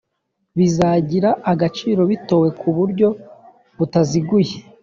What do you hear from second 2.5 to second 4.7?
ku buryo butaziguye